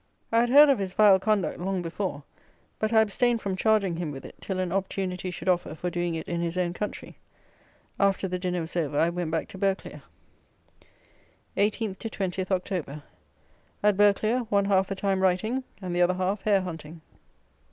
[0.31, 2.23] I had heard of his vile conduct long before;
[2.79, 6.15] but I abstained from charging him with it till an opportunity should offer for doing
[6.15, 7.17] it in his own country.
[7.99, 10.01] After the dinner was over I went back to Burghclere.
[11.55, 13.03] 18 to 20 October.
[13.83, 17.01] At Burghclere, one half the time writing, and the other half hare hunting.